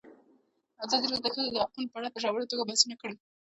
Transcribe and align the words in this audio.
ازادي 0.85 1.05
راډیو 1.11 1.23
د 1.23 1.25
د 1.25 1.33
ښځو 1.35 1.59
حقونه 1.63 1.87
په 1.91 1.97
اړه 1.99 2.09
په 2.13 2.19
ژوره 2.23 2.45
توګه 2.51 2.67
بحثونه 2.69 2.95
کړي. 3.01 3.15